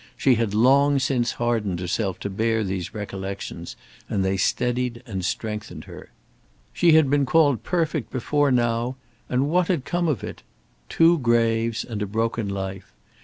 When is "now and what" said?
8.49-9.67